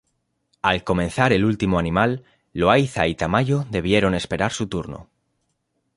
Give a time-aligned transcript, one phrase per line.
[0.63, 5.11] Al comenzar el último animal, Loaiza y Tamayo debieron esperar su turno.